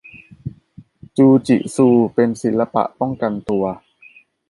[1.17, 3.65] จูจิซูเป็นศิลปะป้องกันตัว